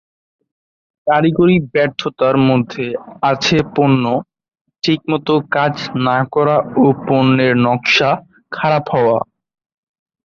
[1.07, 2.85] কারিগরি ব্যর্থতার মধ্যে
[3.23, 4.03] আছে পণ্য
[4.83, 5.73] ঠিকমত কাজ
[6.07, 8.09] না করা ও পণ্যের নকশা
[8.51, 9.17] খারাপ হওয়া।